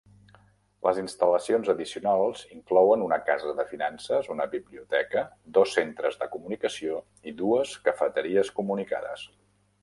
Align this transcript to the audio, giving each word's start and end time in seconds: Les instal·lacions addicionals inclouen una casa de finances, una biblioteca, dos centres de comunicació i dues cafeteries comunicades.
Les 0.85 0.99
instal·lacions 0.99 1.67
addicionals 1.73 2.41
inclouen 2.55 3.03
una 3.07 3.19
casa 3.27 3.53
de 3.59 3.65
finances, 3.73 4.31
una 4.37 4.47
biblioteca, 4.55 5.23
dos 5.59 5.77
centres 5.77 6.19
de 6.23 6.29
comunicació 6.37 6.99
i 7.33 7.37
dues 7.45 7.77
cafeteries 7.91 8.51
comunicades. 8.59 9.29